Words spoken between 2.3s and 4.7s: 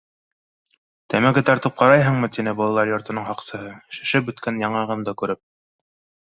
тине балалар йортоноң һаҡсыһы, шешеп бөткән